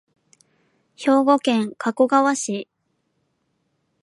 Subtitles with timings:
[0.95, 2.67] 兵庫県加古川市